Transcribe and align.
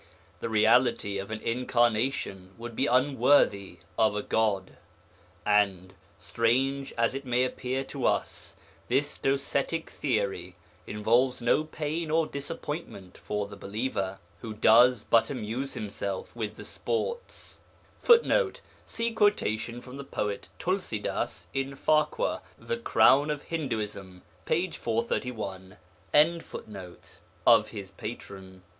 The 0.39 0.49
reality 0.49 1.19
of 1.19 1.29
an 1.29 1.41
incarnation 1.41 2.55
would 2.57 2.75
be 2.75 2.87
unworthy 2.87 3.77
of 3.99 4.15
a 4.15 4.23
God. 4.23 4.77
And, 5.45 5.93
strange 6.17 6.91
as 6.97 7.13
it 7.13 7.23
may 7.23 7.43
appear 7.43 7.83
to 7.83 8.07
us, 8.07 8.55
this 8.87 9.19
Docetic 9.19 9.91
theory 9.91 10.55
involves 10.87 11.39
no 11.39 11.63
pain 11.63 12.09
or 12.09 12.25
disappointment 12.25 13.15
for 13.15 13.45
the 13.47 13.55
believer, 13.55 14.17
who 14.39 14.55
does 14.55 15.03
but 15.03 15.29
amuse 15.29 15.75
himself 15.75 16.35
with 16.35 16.55
the 16.55 16.65
sports 16.65 17.59
[Footnote: 17.99 18.61
See 18.87 19.11
quotation 19.13 19.81
from 19.81 19.97
the 19.97 20.03
poet 20.03 20.49
Tulsi 20.57 20.97
Das 20.97 21.45
in 21.53 21.75
Farquhar, 21.75 22.41
The 22.57 22.77
Crown 22.77 23.29
of 23.29 23.43
Hinduism, 23.43 24.23
p. 24.47 24.71
431.] 24.71 25.77
of 27.45 27.67
his 27.69 27.91
Patron. 27.91 28.63